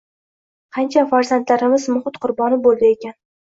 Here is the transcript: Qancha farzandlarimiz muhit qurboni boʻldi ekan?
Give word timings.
Qancha 0.77 1.03
farzandlarimiz 1.11 1.85
muhit 1.97 2.19
qurboni 2.25 2.61
boʻldi 2.65 2.91
ekan? 2.97 3.17